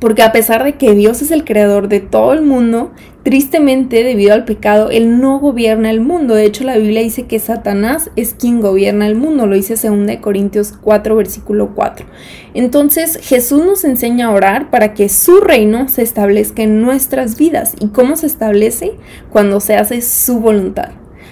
Porque 0.00 0.22
a 0.22 0.32
pesar 0.32 0.64
de 0.64 0.74
que 0.74 0.94
Dios 0.94 1.22
es 1.22 1.30
el 1.30 1.44
creador 1.44 1.88
de 1.88 2.00
todo 2.00 2.32
el 2.32 2.42
mundo, 2.42 2.92
tristemente 3.22 4.04
debido 4.04 4.34
al 4.34 4.44
pecado, 4.44 4.90
Él 4.90 5.20
no 5.20 5.38
gobierna 5.38 5.90
el 5.90 6.00
mundo. 6.00 6.34
De 6.34 6.44
hecho, 6.44 6.64
la 6.64 6.76
Biblia 6.76 7.02
dice 7.02 7.26
que 7.26 7.38
Satanás 7.38 8.10
es 8.16 8.34
quien 8.34 8.60
gobierna 8.60 9.06
el 9.06 9.16
mundo. 9.16 9.46
Lo 9.46 9.54
dice 9.56 9.74
2 9.74 10.18
Corintios 10.20 10.74
4, 10.80 11.16
versículo 11.16 11.74
4. 11.74 12.06
Entonces, 12.54 13.18
Jesús 13.22 13.64
nos 13.64 13.84
enseña 13.84 14.26
a 14.26 14.32
orar 14.32 14.70
para 14.70 14.94
que 14.94 15.08
su 15.08 15.40
reino 15.40 15.88
se 15.88 16.02
establezca 16.02 16.62
en 16.62 16.82
nuestras 16.82 17.36
vidas. 17.36 17.74
¿Y 17.80 17.88
cómo 17.88 18.16
se 18.16 18.26
establece? 18.26 18.92
Cuando 19.30 19.60
se 19.60 19.76
hace 19.76 20.02
su 20.02 20.40
voluntad, 20.40 20.90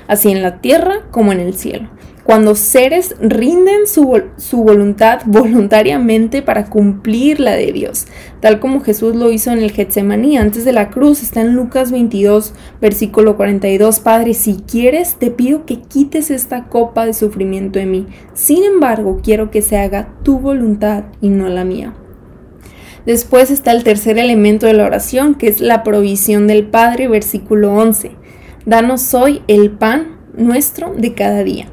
así 0.08 0.30
en 0.30 0.42
la 0.42 0.60
tierra 0.60 1.02
como 1.10 1.32
en 1.32 1.40
el 1.40 1.54
cielo 1.54 1.88
cuando 2.24 2.54
seres 2.54 3.14
rinden 3.20 3.86
su, 3.86 4.22
su, 4.38 4.64
voluntad 4.64 5.20
voluntariamente 5.26 6.40
para 6.40 6.70
cumplir 6.70 7.38
la 7.38 7.52
de 7.52 7.70
Dios, 7.70 8.06
tal 8.40 8.60
como 8.60 8.80
Jesús 8.80 9.14
lo 9.14 9.30
hizo 9.30 9.52
en 9.52 9.58
el 9.58 9.72
Getsemaní 9.72 10.38
antes 10.38 10.64
de 10.64 10.72
la 10.72 10.88
cruz. 10.88 11.22
Está 11.22 11.42
en 11.42 11.54
Lucas 11.54 11.92
22, 11.92 12.54
versículo 12.80 13.36
42. 13.36 14.00
Padre, 14.00 14.32
si 14.32 14.56
quieres, 14.56 15.16
te 15.16 15.30
pido 15.30 15.66
que 15.66 15.82
quites 15.82 16.30
esta 16.30 16.64
copa 16.64 17.04
de 17.04 17.12
sufrimiento 17.12 17.78
de 17.78 17.86
mí. 17.86 18.06
Sin 18.32 18.64
embargo, 18.64 19.20
quiero 19.22 19.50
que 19.50 19.60
se 19.60 19.76
haga 19.76 20.08
tu 20.22 20.38
voluntad 20.38 21.04
y 21.20 21.28
no 21.28 21.48
la 21.48 21.64
mía. 21.64 21.94
Después 23.04 23.50
está 23.50 23.72
el 23.72 23.84
tercer 23.84 24.16
elemento 24.16 24.66
de 24.66 24.72
la 24.72 24.86
oración, 24.86 25.34
que 25.34 25.48
es 25.48 25.60
la 25.60 25.82
provisión 25.82 26.46
del 26.46 26.64
Padre, 26.64 27.06
versículo 27.06 27.74
11. 27.74 28.12
Danos 28.64 29.12
hoy 29.12 29.42
el 29.46 29.72
pan 29.72 30.16
nuestro 30.34 30.94
de 30.96 31.12
cada 31.12 31.44
día. 31.44 31.68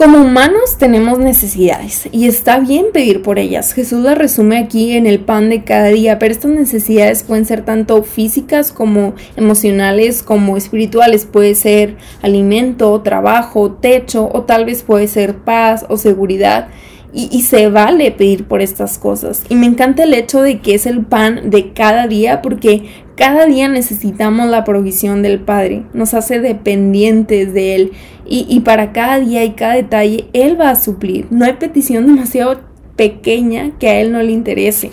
Como 0.00 0.22
humanos 0.22 0.78
tenemos 0.78 1.18
necesidades 1.18 2.08
y 2.10 2.26
está 2.26 2.58
bien 2.58 2.86
pedir 2.90 3.20
por 3.20 3.38
ellas. 3.38 3.74
Jesús 3.74 4.02
las 4.02 4.16
resume 4.16 4.56
aquí 4.56 4.92
en 4.92 5.06
el 5.06 5.20
pan 5.20 5.50
de 5.50 5.62
cada 5.62 5.88
día, 5.88 6.18
pero 6.18 6.32
estas 6.32 6.52
necesidades 6.52 7.22
pueden 7.22 7.44
ser 7.44 7.66
tanto 7.66 8.02
físicas 8.02 8.72
como 8.72 9.12
emocionales 9.36 10.22
como 10.22 10.56
espirituales. 10.56 11.26
Puede 11.26 11.54
ser 11.54 11.98
alimento, 12.22 12.98
trabajo, 13.02 13.72
techo 13.72 14.30
o 14.32 14.44
tal 14.44 14.64
vez 14.64 14.84
puede 14.84 15.06
ser 15.06 15.36
paz 15.36 15.84
o 15.90 15.98
seguridad. 15.98 16.68
Y, 17.12 17.28
y, 17.32 17.42
se 17.42 17.68
vale 17.68 18.12
pedir 18.12 18.46
por 18.46 18.62
estas 18.62 18.96
cosas. 18.96 19.42
Y 19.48 19.56
me 19.56 19.66
encanta 19.66 20.04
el 20.04 20.14
hecho 20.14 20.42
de 20.42 20.60
que 20.60 20.76
es 20.76 20.86
el 20.86 21.04
pan 21.04 21.50
de 21.50 21.72
cada 21.72 22.06
día 22.06 22.40
porque 22.40 22.84
cada 23.20 23.44
día 23.44 23.68
necesitamos 23.68 24.48
la 24.48 24.64
provisión 24.64 25.20
del 25.20 25.40
Padre, 25.40 25.84
nos 25.92 26.14
hace 26.14 26.40
dependientes 26.40 27.52
de 27.52 27.74
Él 27.74 27.92
y, 28.26 28.46
y 28.48 28.60
para 28.60 28.92
cada 28.92 29.18
día 29.18 29.44
y 29.44 29.50
cada 29.50 29.74
detalle 29.74 30.30
Él 30.32 30.58
va 30.58 30.70
a 30.70 30.74
suplir. 30.74 31.26
No 31.28 31.44
hay 31.44 31.52
petición 31.52 32.06
demasiado 32.06 32.62
pequeña 32.96 33.72
que 33.78 33.90
a 33.90 34.00
Él 34.00 34.10
no 34.10 34.22
le 34.22 34.32
interese. 34.32 34.90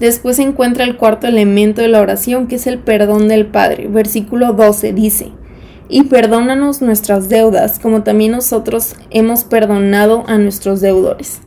Después 0.00 0.36
se 0.36 0.42
encuentra 0.42 0.84
el 0.84 0.96
cuarto 0.96 1.26
elemento 1.26 1.82
de 1.82 1.88
la 1.88 2.00
oración, 2.00 2.46
que 2.46 2.54
es 2.54 2.66
el 2.66 2.78
perdón 2.78 3.28
del 3.28 3.44
Padre. 3.44 3.88
Versículo 3.88 4.54
12 4.54 4.94
dice, 4.94 5.32
y 5.90 6.04
perdónanos 6.04 6.80
nuestras 6.80 7.28
deudas, 7.28 7.78
como 7.78 8.04
también 8.04 8.32
nosotros 8.32 8.96
hemos 9.10 9.44
perdonado 9.44 10.24
a 10.28 10.38
nuestros 10.38 10.80
deudores. 10.80 11.42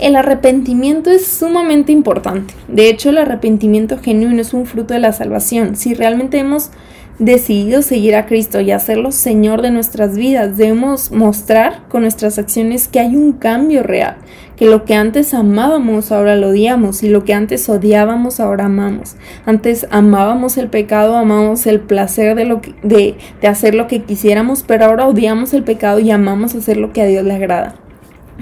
El 0.00 0.16
arrepentimiento 0.16 1.10
es 1.10 1.26
sumamente 1.26 1.92
importante. 1.92 2.54
De 2.68 2.88
hecho, 2.88 3.10
el 3.10 3.18
arrepentimiento 3.18 3.98
genuino 3.98 4.40
es 4.40 4.54
un 4.54 4.64
fruto 4.64 4.94
de 4.94 5.00
la 5.00 5.12
salvación. 5.12 5.76
Si 5.76 5.92
realmente 5.92 6.38
hemos 6.38 6.70
decidido 7.18 7.82
seguir 7.82 8.14
a 8.14 8.24
Cristo 8.24 8.62
y 8.62 8.70
hacerlo 8.70 9.12
Señor 9.12 9.60
de 9.60 9.70
nuestras 9.70 10.16
vidas, 10.16 10.56
debemos 10.56 11.12
mostrar 11.12 11.86
con 11.90 12.00
nuestras 12.00 12.38
acciones 12.38 12.88
que 12.88 12.98
hay 12.98 13.14
un 13.14 13.32
cambio 13.32 13.82
real, 13.82 14.16
que 14.56 14.64
lo 14.64 14.86
que 14.86 14.94
antes 14.94 15.34
amábamos 15.34 16.12
ahora 16.12 16.34
lo 16.34 16.48
odiamos 16.48 17.02
y 17.02 17.10
lo 17.10 17.24
que 17.24 17.34
antes 17.34 17.68
odiábamos 17.68 18.40
ahora 18.40 18.64
amamos. 18.64 19.16
Antes 19.44 19.86
amábamos 19.90 20.56
el 20.56 20.68
pecado, 20.68 21.14
amamos 21.14 21.66
el 21.66 21.78
placer 21.78 22.36
de, 22.36 22.46
lo 22.46 22.62
de, 22.82 23.16
de 23.42 23.48
hacer 23.48 23.74
lo 23.74 23.86
que 23.86 24.02
quisiéramos, 24.02 24.62
pero 24.62 24.86
ahora 24.86 25.06
odiamos 25.06 25.52
el 25.52 25.62
pecado 25.62 25.98
y 26.00 26.10
amamos 26.10 26.54
hacer 26.54 26.78
lo 26.78 26.94
que 26.94 27.02
a 27.02 27.06
Dios 27.06 27.22
le 27.22 27.34
agrada. 27.34 27.74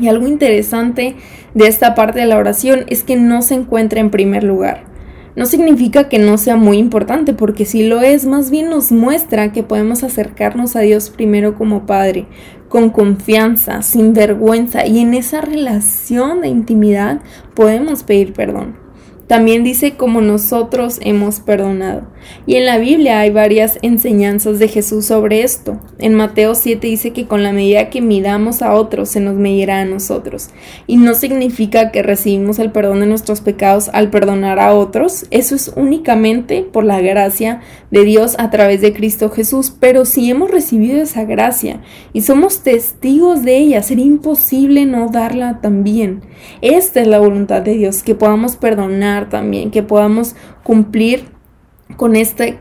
Y 0.00 0.08
algo 0.08 0.26
interesante 0.26 1.16
de 1.54 1.66
esta 1.66 1.94
parte 1.94 2.20
de 2.20 2.26
la 2.26 2.38
oración 2.38 2.84
es 2.88 3.02
que 3.02 3.16
no 3.16 3.42
se 3.42 3.54
encuentra 3.54 4.00
en 4.00 4.10
primer 4.10 4.44
lugar. 4.44 4.84
No 5.36 5.46
significa 5.46 6.08
que 6.08 6.18
no 6.18 6.36
sea 6.36 6.56
muy 6.56 6.78
importante, 6.78 7.32
porque 7.32 7.64
si 7.64 7.86
lo 7.86 8.00
es, 8.00 8.26
más 8.26 8.50
bien 8.50 8.70
nos 8.70 8.90
muestra 8.90 9.52
que 9.52 9.62
podemos 9.62 10.02
acercarnos 10.02 10.74
a 10.74 10.80
Dios 10.80 11.10
primero 11.10 11.54
como 11.54 11.86
Padre, 11.86 12.26
con 12.68 12.90
confianza, 12.90 13.82
sin 13.82 14.14
vergüenza, 14.14 14.84
y 14.84 14.98
en 14.98 15.14
esa 15.14 15.40
relación 15.40 16.40
de 16.40 16.48
intimidad 16.48 17.20
podemos 17.54 18.02
pedir 18.02 18.32
perdón. 18.32 18.76
También 19.28 19.62
dice 19.62 19.92
como 19.96 20.20
nosotros 20.22 20.98
hemos 21.02 21.38
perdonado. 21.38 22.08
Y 22.46 22.56
en 22.56 22.66
la 22.66 22.78
Biblia 22.78 23.20
hay 23.20 23.30
varias 23.30 23.78
enseñanzas 23.82 24.58
de 24.58 24.68
Jesús 24.68 25.06
sobre 25.06 25.42
esto. 25.42 25.78
En 25.98 26.14
Mateo 26.14 26.54
7 26.54 26.86
dice 26.86 27.12
que 27.12 27.26
con 27.26 27.42
la 27.42 27.52
medida 27.52 27.90
que 27.90 28.00
midamos 28.00 28.62
a 28.62 28.74
otros 28.74 29.08
se 29.10 29.20
nos 29.20 29.34
medirá 29.34 29.80
a 29.80 29.84
nosotros. 29.84 30.50
Y 30.86 30.96
no 30.96 31.14
significa 31.14 31.90
que 31.90 32.02
recibimos 32.02 32.58
el 32.58 32.72
perdón 32.72 33.00
de 33.00 33.06
nuestros 33.06 33.40
pecados 33.40 33.90
al 33.92 34.10
perdonar 34.10 34.58
a 34.58 34.74
otros. 34.74 35.26
Eso 35.30 35.54
es 35.54 35.72
únicamente 35.76 36.62
por 36.62 36.84
la 36.84 37.00
gracia 37.00 37.60
de 37.90 38.04
Dios 38.04 38.36
a 38.38 38.50
través 38.50 38.80
de 38.80 38.92
Cristo 38.92 39.30
Jesús. 39.30 39.72
Pero 39.78 40.04
si 40.04 40.30
hemos 40.30 40.50
recibido 40.50 41.00
esa 41.02 41.24
gracia 41.24 41.80
y 42.12 42.22
somos 42.22 42.62
testigos 42.62 43.44
de 43.44 43.58
ella, 43.58 43.82
sería 43.82 44.06
imposible 44.06 44.86
no 44.86 45.08
darla 45.08 45.60
también. 45.60 46.22
Esta 46.60 47.00
es 47.00 47.06
la 47.06 47.18
voluntad 47.18 47.62
de 47.62 47.74
Dios, 47.74 48.02
que 48.02 48.14
podamos 48.14 48.56
perdonar 48.56 49.28
también, 49.28 49.70
que 49.70 49.82
podamos 49.82 50.34
cumplir 50.62 51.37
con, 51.96 52.14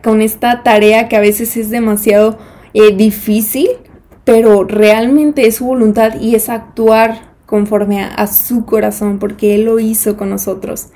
con 0.03 0.22
esta 0.22 0.63
tarea 0.63 1.07
que 1.07 1.15
a 1.15 1.22
veces 1.22 1.57
es 1.57 1.69
demasiado 1.69 2.38
eh, 2.74 2.96
difícil, 2.96 3.69
pero 4.24 4.63
realmente 4.63 5.48
es 5.48 5.55
su 5.55 5.65
voluntad 5.65 6.19
y 6.19 6.36
es 6.36 6.50
actuar 6.50 7.27
conforme 7.46 8.01
a, 8.01 8.07
a, 8.07 8.27
su 8.27 8.65
corazón, 8.65 9.19
porque 9.19 9.55
Él 9.55 9.63
lo 9.63 9.79
hizo 9.79 10.17
con 10.17 10.29
nosotros. 10.29 10.88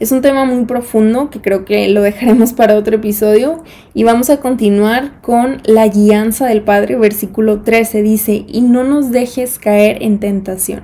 Es 0.00 0.10
un 0.10 0.22
tema 0.22 0.46
muy 0.46 0.64
profundo 0.64 1.28
que 1.28 1.40
creo 1.40 1.66
que 1.66 1.86
lo 1.88 2.00
dejaremos 2.02 2.54
para 2.54 2.76
otro 2.76 2.96
episodio 2.96 3.62
y 3.92 4.04
vamos 4.04 4.30
a 4.30 4.40
continuar 4.40 5.20
con 5.20 5.60
la 5.64 5.86
guianza 5.86 6.46
del 6.46 6.62
Padre, 6.62 6.96
versículo 6.96 7.60
13 7.60 8.02
dice, 8.02 8.44
y 8.48 8.62
no 8.62 8.84
nos 8.84 9.10
dejes 9.10 9.58
caer 9.58 10.02
en 10.02 10.18
tentación. 10.18 10.82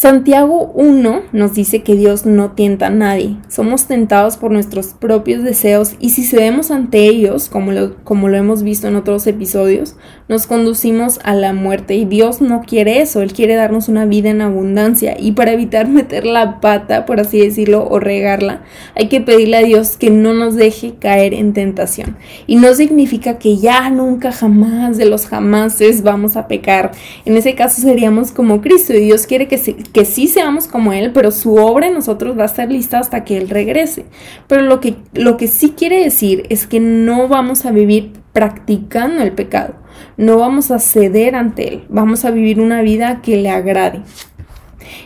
Santiago 0.00 0.72
1 0.76 1.24
nos 1.32 1.52
dice 1.52 1.82
que 1.82 1.94
Dios 1.94 2.24
no 2.24 2.52
tienta 2.52 2.86
a 2.86 2.90
nadie. 2.90 3.36
Somos 3.48 3.84
tentados 3.84 4.38
por 4.38 4.50
nuestros 4.50 4.94
propios 4.94 5.44
deseos 5.44 5.92
y 6.00 6.08
si 6.08 6.24
cedemos 6.24 6.70
ante 6.70 7.04
ellos, 7.04 7.50
como 7.50 7.70
lo, 7.70 8.02
como 8.02 8.30
lo 8.30 8.38
hemos 8.38 8.62
visto 8.62 8.88
en 8.88 8.96
otros 8.96 9.26
episodios, 9.26 9.96
nos 10.30 10.46
conducimos 10.46 11.18
a 11.24 11.34
la 11.34 11.52
muerte 11.52 11.96
y 11.96 12.04
Dios 12.04 12.40
no 12.40 12.62
quiere 12.62 13.00
eso, 13.00 13.20
Él 13.20 13.32
quiere 13.32 13.56
darnos 13.56 13.88
una 13.88 14.04
vida 14.04 14.30
en 14.30 14.42
abundancia 14.42 15.16
y 15.18 15.32
para 15.32 15.52
evitar 15.52 15.88
meter 15.88 16.24
la 16.24 16.60
pata, 16.60 17.04
por 17.04 17.18
así 17.18 17.40
decirlo, 17.40 17.84
o 17.90 17.98
regarla, 17.98 18.62
hay 18.94 19.08
que 19.08 19.20
pedirle 19.20 19.56
a 19.56 19.62
Dios 19.62 19.96
que 19.96 20.10
no 20.10 20.32
nos 20.32 20.54
deje 20.54 20.94
caer 20.94 21.34
en 21.34 21.52
tentación. 21.52 22.16
Y 22.46 22.54
no 22.54 22.72
significa 22.74 23.38
que 23.38 23.56
ya 23.56 23.90
nunca 23.90 24.30
jamás 24.30 24.96
de 24.96 25.06
los 25.06 25.26
jamases 25.26 26.04
vamos 26.04 26.36
a 26.36 26.46
pecar. 26.46 26.92
En 27.24 27.36
ese 27.36 27.56
caso 27.56 27.82
seríamos 27.82 28.30
como 28.30 28.60
Cristo 28.60 28.94
y 28.94 29.00
Dios 29.00 29.26
quiere 29.26 29.48
que 29.48 29.58
que 29.92 30.04
sí 30.04 30.28
seamos 30.28 30.68
como 30.68 30.92
Él, 30.92 31.10
pero 31.12 31.32
su 31.32 31.56
obra 31.56 31.88
en 31.88 31.94
nosotros 31.94 32.38
va 32.38 32.44
a 32.44 32.46
estar 32.46 32.70
lista 32.70 33.00
hasta 33.00 33.24
que 33.24 33.36
Él 33.36 33.48
regrese. 33.48 34.04
Pero 34.46 34.62
lo 34.62 34.80
que, 34.80 34.94
lo 35.12 35.36
que 35.36 35.48
sí 35.48 35.74
quiere 35.76 36.04
decir 36.04 36.44
es 36.50 36.68
que 36.68 36.78
no 36.78 37.26
vamos 37.26 37.66
a 37.66 37.72
vivir 37.72 38.12
practicando 38.32 39.24
el 39.24 39.32
pecado. 39.32 39.79
No 40.16 40.38
vamos 40.38 40.70
a 40.70 40.78
ceder 40.78 41.34
ante 41.34 41.68
él, 41.68 41.84
vamos 41.88 42.24
a 42.24 42.30
vivir 42.30 42.60
una 42.60 42.82
vida 42.82 43.20
que 43.22 43.36
le 43.36 43.50
agrade. 43.50 44.02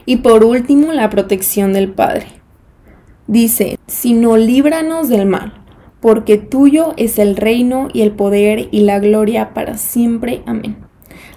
Y 0.06 0.18
por 0.18 0.44
último, 0.44 0.92
la 0.92 1.10
protección 1.10 1.72
del 1.72 1.90
Padre. 1.90 2.26
Dice, 3.26 3.78
sino 3.86 4.36
líbranos 4.36 5.08
del 5.08 5.26
mal, 5.26 5.54
porque 6.00 6.36
tuyo 6.36 6.92
es 6.96 7.18
el 7.18 7.36
reino 7.36 7.88
y 7.92 8.02
el 8.02 8.12
poder 8.12 8.68
y 8.70 8.80
la 8.80 8.98
gloria 8.98 9.54
para 9.54 9.78
siempre. 9.78 10.42
Amén. 10.46 10.83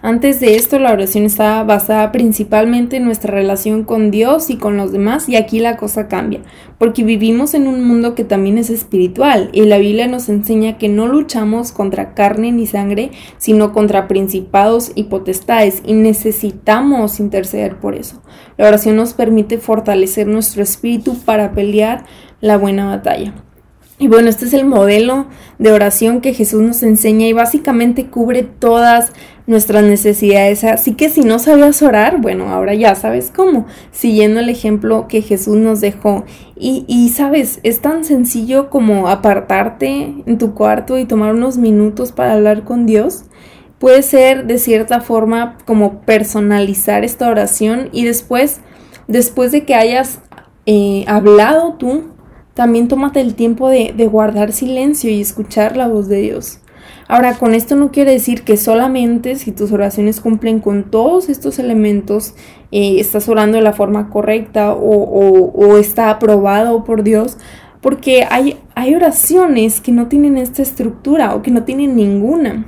Antes 0.07 0.39
de 0.39 0.55
esto, 0.55 0.79
la 0.79 0.93
oración 0.93 1.25
estaba 1.25 1.65
basada 1.65 2.13
principalmente 2.13 2.95
en 2.95 3.03
nuestra 3.03 3.33
relación 3.33 3.83
con 3.83 4.09
Dios 4.09 4.49
y 4.49 4.55
con 4.55 4.77
los 4.77 4.93
demás, 4.93 5.27
y 5.27 5.35
aquí 5.35 5.59
la 5.59 5.75
cosa 5.75 6.07
cambia, 6.07 6.39
porque 6.77 7.03
vivimos 7.03 7.53
en 7.53 7.67
un 7.67 7.83
mundo 7.83 8.15
que 8.15 8.23
también 8.23 8.57
es 8.57 8.69
espiritual, 8.69 9.49
y 9.51 9.63
la 9.63 9.79
Biblia 9.79 10.07
nos 10.07 10.29
enseña 10.29 10.77
que 10.77 10.87
no 10.87 11.07
luchamos 11.07 11.73
contra 11.73 12.13
carne 12.13 12.53
ni 12.53 12.65
sangre, 12.67 13.11
sino 13.37 13.73
contra 13.73 14.07
principados 14.07 14.93
y 14.95 15.03
potestades, 15.03 15.83
y 15.85 15.91
necesitamos 15.91 17.19
interceder 17.19 17.75
por 17.75 17.93
eso. 17.93 18.21
La 18.55 18.69
oración 18.69 18.95
nos 18.95 19.13
permite 19.13 19.57
fortalecer 19.57 20.25
nuestro 20.25 20.63
espíritu 20.63 21.17
para 21.19 21.51
pelear 21.51 22.05
la 22.39 22.57
buena 22.57 22.85
batalla. 22.85 23.33
Y 23.99 24.07
bueno, 24.07 24.29
este 24.29 24.45
es 24.45 24.53
el 24.53 24.63
modelo 24.63 25.25
de 25.57 25.71
oración 25.71 26.21
que 26.21 26.33
Jesús 26.33 26.61
nos 26.61 26.83
enseña 26.83 27.27
y 27.27 27.33
básicamente 27.33 28.05
cubre 28.05 28.43
todas 28.43 29.11
nuestras 29.47 29.83
necesidades. 29.83 30.63
Así 30.63 30.93
que 30.93 31.09
si 31.09 31.21
no 31.21 31.39
sabías 31.39 31.81
orar, 31.81 32.21
bueno, 32.21 32.49
ahora 32.49 32.75
ya 32.75 32.93
sabes 32.93 33.31
cómo, 33.35 33.65
siguiendo 33.91 34.41
el 34.41 34.49
ejemplo 34.49 35.07
que 35.07 35.21
Jesús 35.21 35.55
nos 35.55 35.81
dejó. 35.81 36.25
Y, 36.55 36.85
y 36.87 37.09
sabes, 37.09 37.59
es 37.63 37.79
tan 37.79 38.03
sencillo 38.03 38.69
como 38.69 39.07
apartarte 39.07 40.13
en 40.25 40.37
tu 40.37 40.53
cuarto 40.53 40.99
y 40.99 41.05
tomar 41.05 41.33
unos 41.33 41.57
minutos 41.57 42.11
para 42.11 42.33
hablar 42.33 42.63
con 42.63 42.85
Dios. 42.85 43.23
Puede 43.79 44.01
ser 44.01 44.45
de 44.45 44.57
cierta 44.57 45.01
forma 45.01 45.57
como 45.65 46.01
personalizar 46.01 47.05
esta 47.05 47.29
oración 47.29 47.89
y 47.91 48.05
después, 48.05 48.59
después 49.07 49.51
de 49.51 49.65
que 49.65 49.75
hayas 49.75 50.19
eh, 50.65 51.05
hablado 51.07 51.75
tú, 51.75 52.05
también 52.55 52.87
tómate 52.87 53.21
el 53.21 53.35
tiempo 53.35 53.69
de, 53.69 53.93
de 53.95 54.07
guardar 54.07 54.51
silencio 54.51 55.11
y 55.11 55.21
escuchar 55.21 55.77
la 55.77 55.87
voz 55.87 56.07
de 56.09 56.21
Dios. 56.21 56.59
Ahora, 57.07 57.35
con 57.35 57.53
esto 57.53 57.75
no 57.77 57.91
quiere 57.91 58.11
decir 58.11 58.43
que 58.43 58.57
solamente 58.57 59.35
si 59.35 59.53
tus 59.53 59.71
oraciones 59.71 60.19
cumplen 60.19 60.59
con 60.59 60.91
todos 60.91 61.29
estos 61.29 61.57
elementos, 61.57 62.33
eh, 62.71 62.99
estás 62.99 63.29
orando 63.29 63.57
de 63.57 63.63
la 63.63 63.71
forma 63.71 64.09
correcta 64.09 64.73
o, 64.73 65.77
está 65.77 66.09
aprobado 66.09 66.83
por 66.83 67.03
Dios, 67.03 67.37
porque 67.81 68.25
hay, 68.29 68.57
hay 68.75 68.93
oraciones 68.93 69.79
que 69.79 69.93
no 69.93 70.07
tienen 70.07 70.37
esta 70.37 70.61
estructura 70.61 71.33
o 71.33 71.41
que 71.41 71.51
no 71.51 71.63
tienen 71.63 71.95
ninguna 71.95 72.65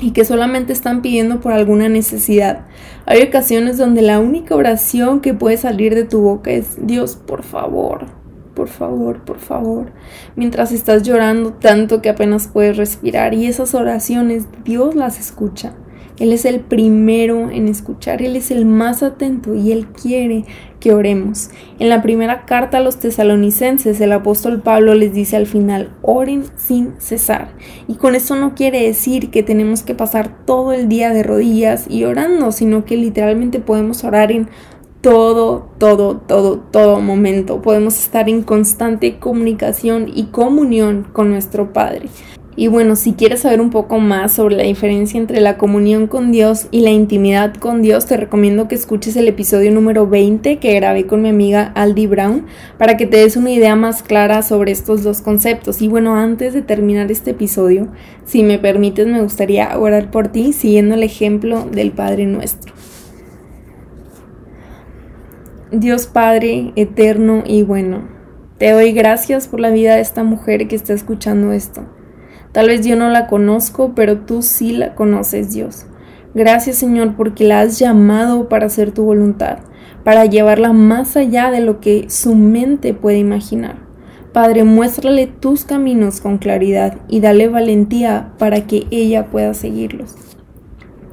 y 0.00 0.12
que 0.12 0.24
solamente 0.24 0.72
están 0.72 1.02
pidiendo 1.02 1.40
por 1.40 1.52
alguna 1.52 1.90
necesidad. 1.90 2.66
Hay 3.04 3.22
ocasiones 3.22 3.76
donde 3.76 4.00
la 4.00 4.20
única 4.20 4.54
oración 4.54 5.20
que 5.20 5.34
puede 5.34 5.58
salir 5.58 5.94
de 5.94 6.04
tu 6.04 6.22
boca 6.22 6.50
es 6.50 6.86
Dios, 6.86 7.16
por 7.16 7.42
favor, 7.42 8.06
por 8.54 8.68
favor, 8.68 9.24
por 9.24 9.38
favor, 9.38 9.92
mientras 10.36 10.72
estás 10.72 11.02
llorando 11.02 11.52
tanto 11.54 12.02
que 12.02 12.08
apenas 12.10 12.48
puedes 12.48 12.76
respirar. 12.76 13.34
Y 13.34 13.46
esas 13.46 13.74
oraciones 13.74 14.46
Dios 14.64 14.94
las 14.94 15.18
escucha. 15.18 15.74
Él 16.18 16.32
es 16.32 16.44
el 16.44 16.60
primero 16.60 17.50
en 17.50 17.68
escuchar, 17.68 18.22
Él 18.22 18.36
es 18.36 18.50
el 18.50 18.66
más 18.66 19.02
atento 19.02 19.54
y 19.54 19.72
Él 19.72 19.86
quiere 19.88 20.44
que 20.78 20.92
oremos. 20.92 21.48
En 21.78 21.88
la 21.88 22.02
primera 22.02 22.44
carta 22.44 22.78
a 22.78 22.80
los 22.80 22.98
tesalonicenses, 22.98 24.00
el 24.00 24.12
apóstol 24.12 24.60
Pablo 24.60 24.94
les 24.94 25.14
dice 25.14 25.36
al 25.36 25.46
final, 25.46 25.90
oren 26.02 26.44
sin 26.56 26.92
cesar. 26.98 27.48
Y 27.88 27.94
con 27.94 28.14
eso 28.14 28.36
no 28.36 28.54
quiere 28.54 28.82
decir 28.82 29.30
que 29.30 29.42
tenemos 29.42 29.82
que 29.82 29.94
pasar 29.94 30.44
todo 30.44 30.72
el 30.72 30.88
día 30.88 31.10
de 31.10 31.22
rodillas 31.22 31.86
y 31.88 32.04
orando, 32.04 32.52
sino 32.52 32.84
que 32.84 32.96
literalmente 32.96 33.58
podemos 33.58 34.04
orar 34.04 34.30
en 34.30 34.48
todo, 35.02 35.68
todo, 35.78 36.16
todo, 36.16 36.58
todo 36.70 37.00
momento. 37.00 37.60
Podemos 37.60 37.98
estar 37.98 38.28
en 38.28 38.42
constante 38.42 39.18
comunicación 39.18 40.10
y 40.14 40.26
comunión 40.26 41.06
con 41.12 41.28
nuestro 41.28 41.72
Padre. 41.72 42.08
Y 42.54 42.68
bueno, 42.68 42.96
si 42.96 43.14
quieres 43.14 43.40
saber 43.40 43.62
un 43.62 43.70
poco 43.70 43.98
más 43.98 44.32
sobre 44.34 44.56
la 44.56 44.62
diferencia 44.62 45.18
entre 45.18 45.40
la 45.40 45.56
comunión 45.56 46.06
con 46.06 46.32
Dios 46.32 46.66
y 46.70 46.82
la 46.82 46.90
intimidad 46.90 47.54
con 47.54 47.80
Dios, 47.80 48.04
te 48.06 48.16
recomiendo 48.16 48.68
que 48.68 48.74
escuches 48.74 49.16
el 49.16 49.26
episodio 49.26 49.72
número 49.72 50.06
20 50.06 50.58
que 50.58 50.74
grabé 50.74 51.06
con 51.06 51.22
mi 51.22 51.30
amiga 51.30 51.72
Aldi 51.74 52.06
Brown 52.06 52.46
para 52.76 52.98
que 52.98 53.06
te 53.06 53.16
des 53.16 53.36
una 53.36 53.50
idea 53.50 53.74
más 53.74 54.02
clara 54.02 54.42
sobre 54.42 54.70
estos 54.70 55.02
dos 55.02 55.22
conceptos. 55.22 55.80
Y 55.80 55.88
bueno, 55.88 56.14
antes 56.14 56.52
de 56.52 56.60
terminar 56.60 57.10
este 57.10 57.30
episodio, 57.30 57.88
si 58.26 58.42
me 58.42 58.58
permites, 58.58 59.06
me 59.06 59.22
gustaría 59.22 59.76
orar 59.78 60.10
por 60.10 60.28
ti 60.28 60.52
siguiendo 60.52 60.94
el 60.94 61.02
ejemplo 61.02 61.66
del 61.72 61.90
Padre 61.90 62.26
nuestro. 62.26 62.74
Dios 65.72 66.06
Padre 66.06 66.72
eterno 66.76 67.42
y 67.46 67.62
bueno, 67.62 68.02
te 68.58 68.72
doy 68.72 68.92
gracias 68.92 69.48
por 69.48 69.58
la 69.58 69.70
vida 69.70 69.94
de 69.94 70.02
esta 70.02 70.22
mujer 70.22 70.68
que 70.68 70.76
está 70.76 70.92
escuchando 70.92 71.50
esto. 71.52 71.86
Tal 72.52 72.68
vez 72.68 72.86
yo 72.86 72.94
no 72.94 73.08
la 73.08 73.26
conozco, 73.26 73.92
pero 73.94 74.18
tú 74.18 74.42
sí 74.42 74.72
la 74.72 74.94
conoces, 74.94 75.54
Dios. 75.54 75.86
Gracias, 76.34 76.76
Señor, 76.76 77.16
porque 77.16 77.44
la 77.44 77.62
has 77.62 77.78
llamado 77.78 78.50
para 78.50 78.66
hacer 78.66 78.92
tu 78.92 79.04
voluntad, 79.04 79.60
para 80.04 80.26
llevarla 80.26 80.74
más 80.74 81.16
allá 81.16 81.50
de 81.50 81.60
lo 81.60 81.80
que 81.80 82.10
su 82.10 82.34
mente 82.34 82.92
puede 82.92 83.16
imaginar. 83.16 83.76
Padre, 84.34 84.64
muéstrale 84.64 85.26
tus 85.26 85.64
caminos 85.64 86.20
con 86.20 86.36
claridad 86.36 86.98
y 87.08 87.20
dale 87.20 87.48
valentía 87.48 88.34
para 88.36 88.66
que 88.66 88.86
ella 88.90 89.30
pueda 89.30 89.54
seguirlos. 89.54 90.31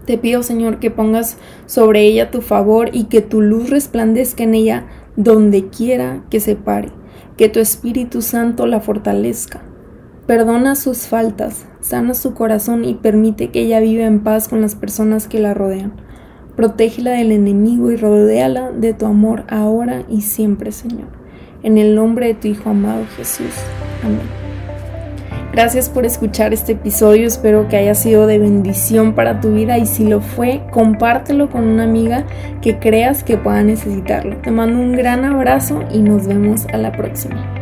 Te 0.09 0.17
pido, 0.17 0.41
Señor, 0.41 0.79
que 0.79 0.89
pongas 0.89 1.37
sobre 1.67 2.01
ella 2.01 2.31
tu 2.31 2.41
favor 2.41 2.89
y 2.93 3.03
que 3.03 3.21
tu 3.21 3.41
luz 3.41 3.69
resplandezca 3.69 4.41
en 4.41 4.55
ella 4.55 4.87
donde 5.15 5.67
quiera 5.67 6.23
que 6.31 6.39
se 6.39 6.55
pare, 6.55 6.89
que 7.37 7.47
tu 7.47 7.59
Espíritu 7.59 8.23
Santo 8.23 8.65
la 8.65 8.79
fortalezca. 8.79 9.61
Perdona 10.25 10.73
sus 10.73 11.05
faltas, 11.05 11.67
sana 11.79 12.15
su 12.15 12.33
corazón 12.33 12.85
y 12.85 12.95
permite 12.95 13.51
que 13.51 13.61
ella 13.61 13.81
viva 13.81 14.05
en 14.05 14.21
paz 14.21 14.47
con 14.47 14.61
las 14.61 14.73
personas 14.73 15.27
que 15.27 15.37
la 15.37 15.53
rodean. 15.53 15.93
Protégela 16.55 17.11
del 17.11 17.31
enemigo 17.31 17.91
y 17.91 17.95
rodéala 17.95 18.71
de 18.71 18.95
tu 18.95 19.05
amor 19.05 19.43
ahora 19.47 20.05
y 20.09 20.21
siempre, 20.21 20.71
Señor. 20.71 21.09
En 21.61 21.77
el 21.77 21.93
nombre 21.93 22.25
de 22.25 22.33
tu 22.33 22.47
Hijo 22.47 22.71
amado 22.71 23.05
Jesús. 23.15 23.53
Amén. 24.03 24.38
Gracias 25.51 25.89
por 25.89 26.05
escuchar 26.05 26.53
este 26.53 26.73
episodio, 26.73 27.27
espero 27.27 27.67
que 27.67 27.77
haya 27.77 27.95
sido 27.95 28.27
de 28.27 28.37
bendición 28.37 29.13
para 29.13 29.41
tu 29.41 29.51
vida 29.51 29.79
y 29.79 29.87
si 29.87 30.07
lo 30.07 30.21
fue, 30.21 30.61
compártelo 30.71 31.49
con 31.49 31.67
una 31.67 31.83
amiga 31.83 32.23
que 32.61 32.77
creas 32.77 33.23
que 33.23 33.35
pueda 33.35 33.63
necesitarlo. 33.63 34.37
Te 34.37 34.51
mando 34.51 34.79
un 34.79 34.93
gran 34.93 35.25
abrazo 35.25 35.83
y 35.91 36.03
nos 36.03 36.27
vemos 36.27 36.67
a 36.71 36.77
la 36.77 36.91
próxima. 36.91 37.58